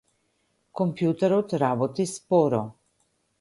Компјутерот 0.79 1.53
работи 1.65 2.07
споро. 2.13 2.63